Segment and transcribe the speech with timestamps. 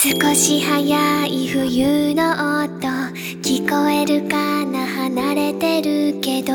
[0.00, 2.30] 少し早い冬の
[2.62, 2.86] 音
[3.42, 6.52] 聞こえるかな離れてるけど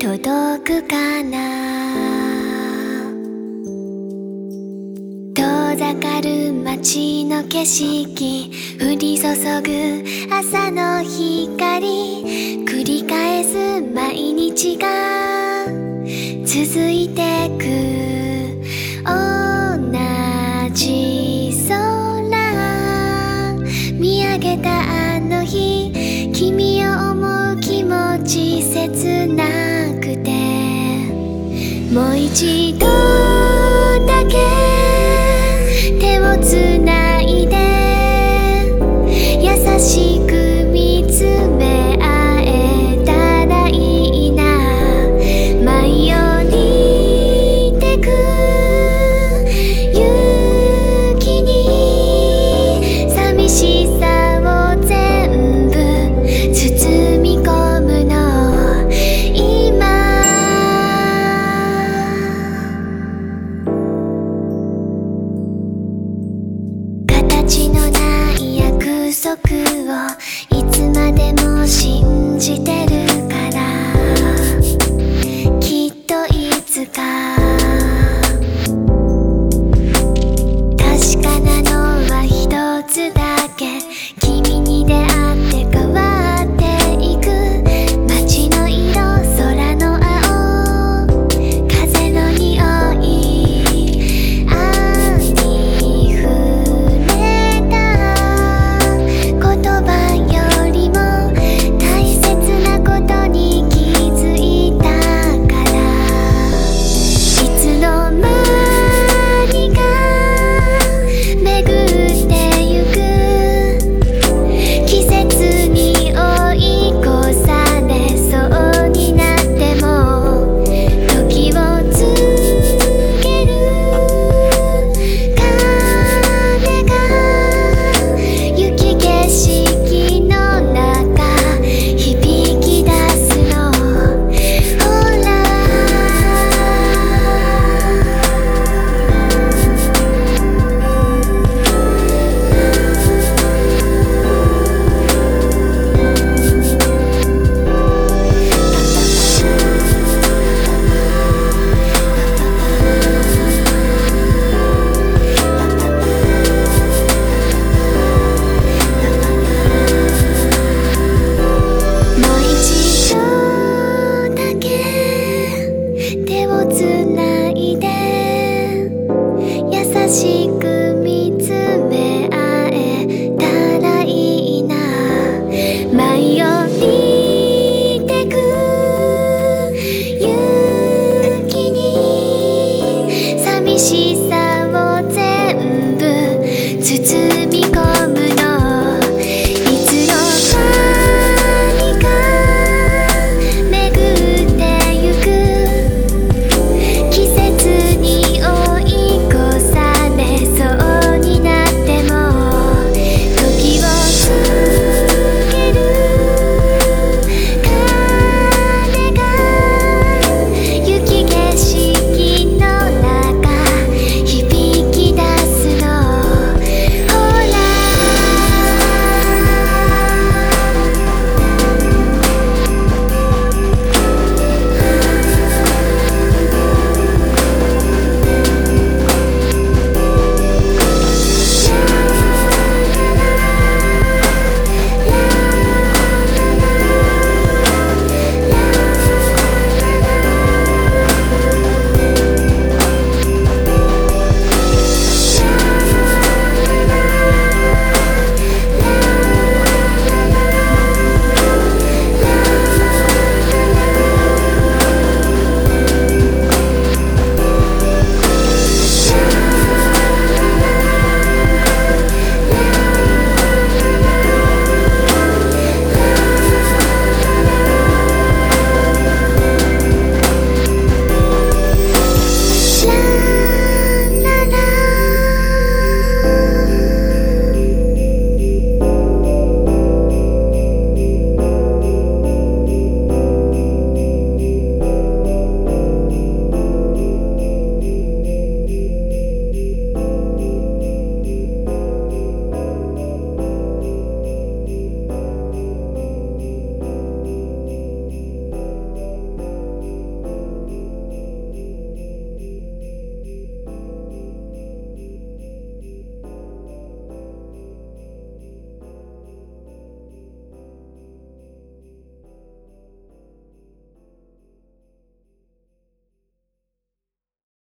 [0.00, 1.38] 届くかな？
[5.36, 8.50] 遠ざかる街の景色
[8.80, 9.28] 降り注
[9.62, 14.88] ぐ朝の光繰り返す毎日が
[16.44, 17.01] 続いて
[31.92, 33.31] もう一度。
[70.50, 73.60] いつまでも信じてるから。
[75.60, 77.02] きっといつか。
[80.78, 81.70] 確かなの
[82.10, 82.48] は一
[82.92, 83.41] つだ。